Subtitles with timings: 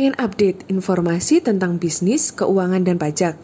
[0.00, 3.36] Pengen update informasi tentang bisnis, keuangan, dan pajak?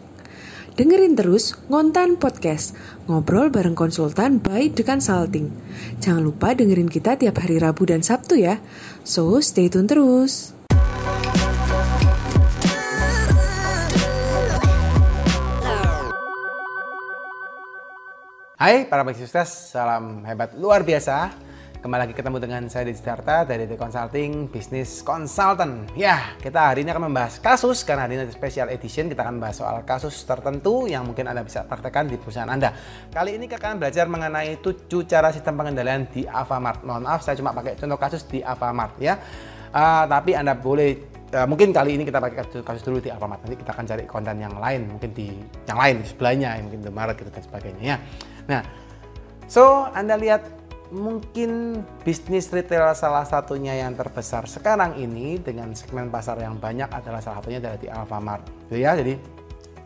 [0.73, 2.73] Dengerin terus Ngontan Podcast,
[3.05, 5.53] ngobrol bareng konsultan by The Consulting.
[6.01, 8.57] Jangan lupa dengerin kita tiap hari Rabu dan Sabtu ya.
[9.05, 10.57] So, stay tune terus.
[18.57, 21.37] Hai para pebisnis sukses, salam hebat luar biasa.
[21.87, 25.87] Kembali lagi ketemu dengan saya di Sidarta dari The Consulting Business Consultant.
[25.95, 29.63] Ya, kita hari ini akan membahas kasus karena hari ini special edition kita akan membahas
[29.63, 32.75] soal kasus tertentu yang mungkin Anda bisa praktekkan di perusahaan Anda.
[33.07, 36.83] Kali ini kita akan belajar mengenai tujuh cara sistem pengendalian di Alfamart.
[36.83, 39.15] Mohon maaf saya cuma pakai contoh kasus di Alfamart ya.
[39.71, 41.07] Uh, tapi Anda boleh
[41.39, 43.47] uh, mungkin kali ini kita pakai kasus, kasus dulu di Alfamart.
[43.47, 45.31] Nanti kita akan cari konten yang lain, mungkin di
[45.63, 47.97] yang lain di sebelahnya, mungkin di Maret gitu dan sebagainya ya.
[48.51, 48.61] Nah,
[49.47, 56.39] so Anda lihat mungkin bisnis retail salah satunya yang terbesar sekarang ini dengan segmen pasar
[56.39, 58.95] yang banyak adalah salah satunya dari di Alfamart gitu ya.
[58.95, 59.19] Jadi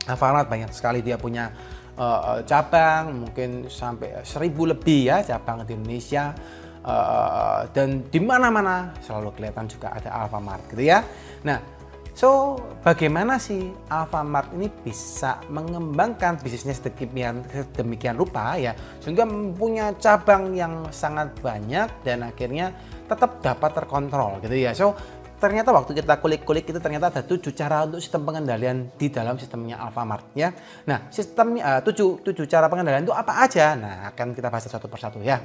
[0.06, 1.02] Alfamart banyak sekali.
[1.02, 1.50] Dia punya
[1.98, 6.34] uh, cabang mungkin sampai seribu lebih ya cabang di Indonesia.
[6.82, 11.06] Uh, dan di mana-mana selalu kelihatan juga ada Alfamart gitu ya.
[11.46, 11.81] Nah
[12.12, 19.24] So, bagaimana sih Alfamart ini bisa mengembangkan bisnisnya sedemikian, sedemikian rupa ya, sehingga
[19.56, 22.76] punya cabang yang sangat banyak dan akhirnya
[23.08, 24.76] tetap dapat terkontrol gitu ya.
[24.76, 24.92] So,
[25.42, 29.80] ternyata waktu kita kulik-kulik itu ternyata ada tujuh cara untuk sistem pengendalian di dalam sistemnya
[29.82, 30.52] Alfamart ya.
[30.86, 33.74] Nah, sistemnya uh, tujuh, tujuh cara pengendalian itu apa aja?
[33.74, 35.42] Nah, akan kita bahas satu persatu ya.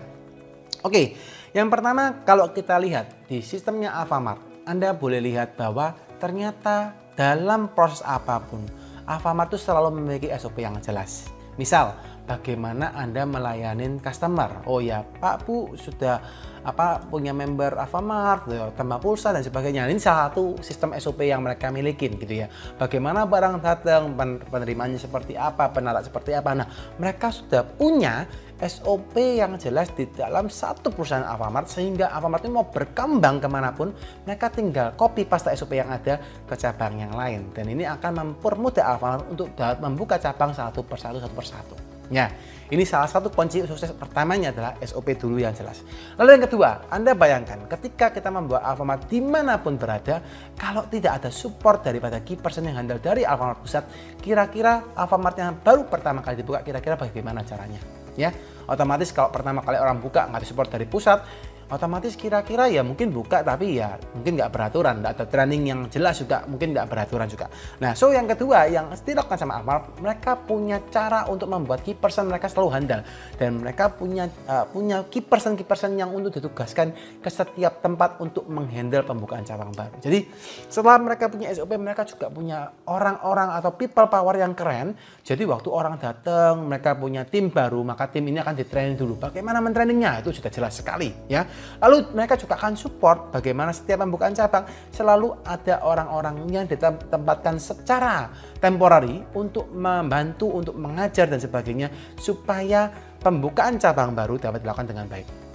[0.85, 1.17] Oke,
[1.57, 8.05] yang pertama kalau kita lihat di sistemnya Alfamart, Anda boleh lihat bahwa ternyata dalam proses
[8.05, 8.65] apa pun
[9.07, 11.31] Alfamart itu selalu memiliki SOP yang jelas.
[11.57, 11.95] Misal,
[12.27, 14.67] bagaimana Anda melayani customer?
[14.67, 16.21] Oh ya, Pak Bu sudah
[16.67, 19.87] apa punya member Alfamart, tambah pulsa dan sebagainya.
[19.87, 22.51] Ini salah satu sistem SOP yang mereka miliki gitu ya.
[22.75, 24.19] Bagaimana barang datang,
[24.51, 26.59] penerimanya seperti apa, penarik seperti apa.
[26.59, 26.67] Nah,
[26.99, 28.27] mereka sudah punya
[28.59, 33.71] SOP yang jelas di dalam satu perusahaan Alfamart sehingga Alfamart ini mau berkembang ke mana
[33.71, 33.95] pun
[34.27, 36.19] mereka tinggal copy paste SOP yang ada
[36.49, 41.21] ke cabang yang lain dan ini akan mempermudah Alfamart untuk dapat membuka cabang satu persatu
[41.21, 41.96] satu persatu.
[42.07, 42.31] Ya,
[42.67, 45.87] ini salah satu kunci sukses pertamanya adalah SOP dulu yang jelas.
[46.19, 50.19] Lalu yang kedua, Anda bayangkan ketika kita membuat Alfamart di mana pun berada,
[50.59, 53.87] kalau tidak ada support daripada key person yang handal dari Alfamart pusat,
[54.19, 57.79] kira-kira Alfamart yang baru pertama kali dibuka, kira-kira bagaimana caranya?
[58.19, 58.35] Ya,
[58.67, 61.23] otomatis kalau pertama kali orang buka nggak ada support dari pusat,
[61.67, 66.23] otomatis kira-kira ya mungkin buka tapi ya mungkin nggak beraturan, nggak ada training yang jelas
[66.23, 67.51] juga, mungkin nggak beraturan juga.
[67.83, 72.31] Nah, so yang kedua yang dilakukan sama Alfamart, mereka punya cara untuk membuat key person
[72.31, 73.01] mereka selalu handal
[73.35, 78.23] dan mereka punya uh, punya key person key person yang untuk ditugaskan ke setiap tempat
[78.23, 79.97] untuk menghandle pembukaan cabang baru.
[79.99, 80.27] Jadi
[80.71, 84.95] setelah mereka punya SOP, mereka juga punya orang-orang atau people power yang keren.
[85.27, 89.19] Jadi waktu orang datang, mereka punya tim baru, maka tim ini akan ditraining dulu.
[89.19, 91.43] Bagaimana mentrainingnya itu sudah jelas sekali ya.
[91.83, 98.33] Lalu mereka juga akan support bagaimana setiap pembukaan cabang selalu ada orang-orang yang ditempatkan secara
[98.59, 102.89] temporary untuk membantu, untuk mengajar dan sebagainya supaya
[103.21, 105.47] pembukaan cabang baru dapat dilakukan dengan baik.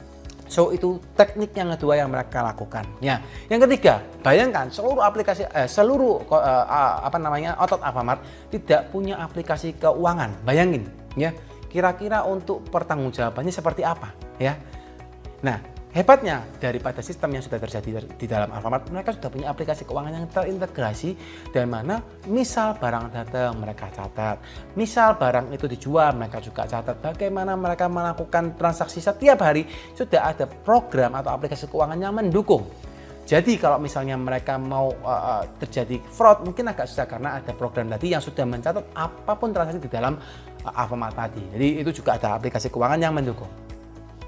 [0.52, 2.84] So itu teknik yang kedua yang mereka lakukan.
[3.00, 6.66] Ya, yang ketiga, bayangkan seluruh aplikasi, eh, seluruh eh,
[7.08, 8.20] apa namanya otot Alfamart
[8.52, 10.44] tidak punya aplikasi keuangan.
[10.44, 11.32] Bayangin, ya,
[11.72, 14.12] kira-kira untuk pertanggungjawabannya seperti apa,
[14.44, 14.60] ya?
[15.40, 15.56] Nah,
[15.92, 20.28] Hebatnya daripada sistem yang sudah terjadi di dalam Alfamart, mereka sudah punya aplikasi keuangan yang
[20.32, 21.20] terintegrasi
[21.52, 22.00] dan mana
[22.32, 24.40] misal barang datang mereka catat,
[24.80, 26.96] misal barang itu dijual mereka juga catat.
[26.96, 32.72] Bagaimana mereka melakukan transaksi setiap hari sudah ada program atau aplikasi keuangan yang mendukung.
[33.28, 38.16] Jadi kalau misalnya mereka mau uh, terjadi fraud mungkin agak susah karena ada program tadi
[38.16, 40.16] yang sudah mencatat apa pun transaksi di dalam
[40.64, 41.44] uh, Alfamart tadi.
[41.52, 43.52] Jadi itu juga ada aplikasi keuangan yang mendukung.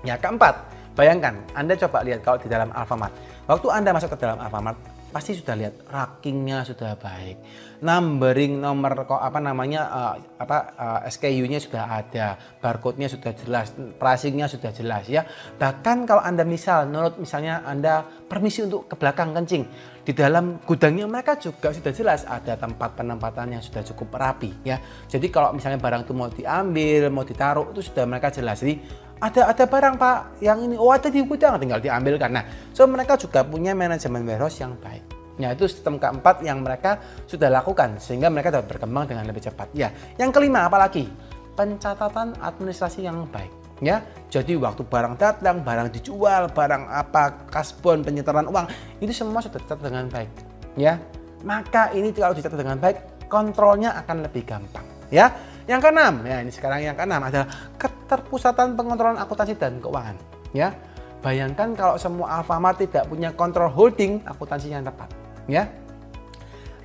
[0.03, 3.13] Ya keempat, Bayangkan, Anda coba lihat kalau di dalam Alfamart.
[3.49, 4.77] Waktu Anda masuk ke dalam Alfamart,
[5.13, 7.37] pasti sudah lihat rankingnya sudah baik,
[7.85, 13.77] numbering nomor kok apa namanya uh, apa uh, eh, SKU-nya sudah ada, barcode-nya sudah jelas,
[14.01, 15.21] pricing-nya sudah jelas ya.
[15.61, 19.69] Bahkan kalau Anda misal menurut misalnya Anda permisi untuk ke belakang kencing,
[20.01, 24.81] di dalam gudangnya mereka juga sudah jelas ada tempat penempatan yang sudah cukup rapi ya.
[25.05, 28.65] Jadi kalau misalnya barang itu mau diambil, mau ditaruh itu sudah mereka jelas.
[28.65, 28.81] Jadi
[29.23, 32.43] ada ada barang pak yang ini oh ada di gudang tinggal diambil karena
[32.75, 37.49] so mereka juga punya manajemen warehouse yang baik Ya itu sistem keempat yang mereka sudah
[37.49, 39.65] lakukan sehingga mereka dapat berkembang dengan lebih cepat.
[39.73, 39.89] Ya,
[40.21, 41.09] yang kelima apalagi
[41.57, 43.49] pencatatan administrasi yang baik.
[43.81, 48.69] Ya, jadi waktu barang datang, barang dijual, barang apa, kasbon, penyetoran uang
[49.01, 50.29] itu semua sudah tercatat dengan baik.
[50.77, 51.01] Ya,
[51.41, 54.85] maka ini kalau dicatat dengan baik, kontrolnya akan lebih gampang.
[55.09, 55.33] Ya,
[55.65, 57.49] yang keenam, ya ini sekarang yang keenam adalah
[58.13, 60.13] keterpusatan pengontrolan akuntansi dan keuangan.
[60.53, 60.77] Ya,
[61.25, 65.09] bayangkan kalau semua Alfamart tidak punya kontrol holding akuntansi yang tepat.
[65.49, 65.65] Ya,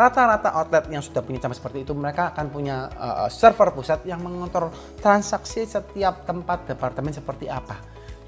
[0.00, 4.24] rata-rata outlet yang sudah punya cabang seperti itu mereka akan punya uh, server pusat yang
[4.24, 4.72] mengontrol
[5.04, 7.76] transaksi setiap tempat departemen seperti apa.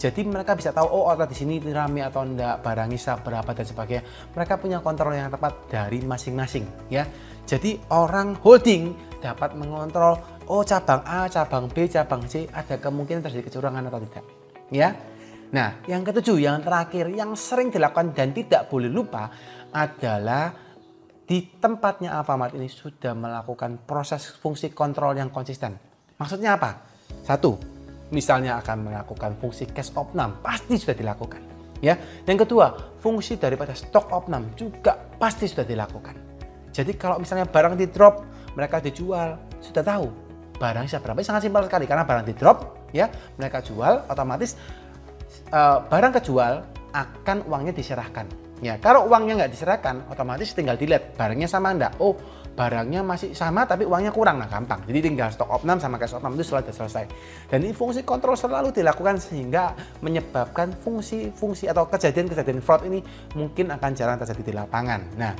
[0.00, 3.66] Jadi mereka bisa tahu oh outlet di sini ramai atau enggak, barang isa berapa dan
[3.68, 4.04] sebagainya.
[4.32, 7.04] Mereka punya kontrol yang tepat dari masing-masing ya.
[7.44, 10.16] Jadi orang holding dapat mengontrol
[10.50, 14.24] oh cabang A, cabang B, cabang C ada kemungkinan terjadi kecurangan atau tidak.
[14.74, 14.98] Ya.
[15.54, 19.30] Nah, yang ketujuh, yang terakhir, yang sering dilakukan dan tidak boleh lupa
[19.70, 20.50] adalah
[21.26, 25.78] di tempatnya Alfamart ini sudah melakukan proses fungsi kontrol yang konsisten.
[26.18, 26.82] Maksudnya apa?
[27.22, 27.54] Satu,
[28.10, 31.42] misalnya akan melakukan fungsi cash opnam, pasti sudah dilakukan.
[31.78, 36.14] Ya, yang kedua, fungsi daripada stock opnam juga pasti sudah dilakukan.
[36.70, 38.22] Jadi kalau misalnya barang di drop,
[38.54, 40.29] mereka dijual, sudah tahu
[40.60, 41.24] barang siapa berapa.
[41.24, 43.08] Sangat simpel sekali karena barang di drop, ya
[43.40, 44.60] mereka jual, otomatis
[45.50, 46.62] uh, barang kejual
[46.92, 51.96] akan uangnya diserahkan Ya, kalau uangnya nggak diserahkan, otomatis tinggal dilihat barangnya sama enggak.
[51.96, 52.12] Oh,
[52.52, 54.36] barangnya masih sama tapi uangnya kurang.
[54.36, 54.84] Nah, gampang.
[54.84, 57.08] Jadi tinggal stok opnam sama cash opnam itu sudah selesai.
[57.48, 59.72] Dan ini fungsi kontrol selalu dilakukan sehingga
[60.04, 63.00] menyebabkan fungsi-fungsi atau kejadian-kejadian fraud ini
[63.32, 65.00] mungkin akan jarang terjadi di lapangan.
[65.16, 65.32] Nah,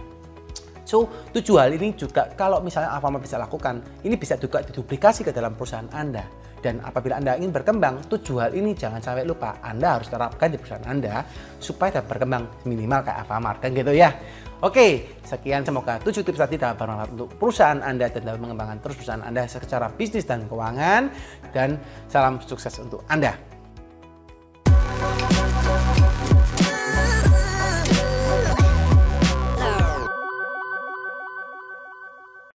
[0.91, 5.31] So, tujuh hal ini juga kalau misalnya Alfamart bisa lakukan, ini bisa juga diduplikasi ke
[5.31, 6.27] dalam perusahaan Anda.
[6.59, 9.63] Dan apabila Anda ingin berkembang, tujuh hal ini jangan sampai lupa.
[9.63, 11.23] Anda harus terapkan di perusahaan Anda
[11.63, 13.63] supaya dapat berkembang minimal kayak Alfamart.
[13.63, 14.11] Kan gitu ya.
[14.61, 18.99] Oke, sekian semoga tujuh tips tadi dapat bermanfaat untuk perusahaan Anda dan dapat mengembangkan terus
[18.99, 21.09] perusahaan Anda secara bisnis dan keuangan.
[21.55, 21.79] Dan
[22.11, 23.50] salam sukses untuk Anda.